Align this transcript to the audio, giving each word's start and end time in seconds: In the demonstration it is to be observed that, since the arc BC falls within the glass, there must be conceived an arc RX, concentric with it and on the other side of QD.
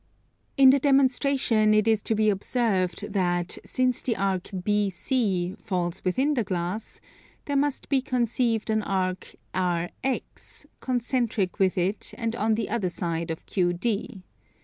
In 0.57 0.71
the 0.71 0.79
demonstration 0.79 1.75
it 1.75 1.87
is 1.87 2.01
to 2.01 2.15
be 2.15 2.31
observed 2.31 3.13
that, 3.13 3.59
since 3.63 4.01
the 4.01 4.15
arc 4.15 4.45
BC 4.45 5.55
falls 5.59 6.03
within 6.03 6.33
the 6.33 6.43
glass, 6.43 6.99
there 7.45 7.55
must 7.55 7.87
be 7.87 8.01
conceived 8.01 8.71
an 8.71 8.81
arc 8.81 9.35
RX, 9.55 10.65
concentric 10.79 11.59
with 11.59 11.77
it 11.77 12.15
and 12.17 12.35
on 12.35 12.53
the 12.53 12.67
other 12.67 12.89
side 12.89 13.29
of 13.29 13.45
QD. 13.45 14.23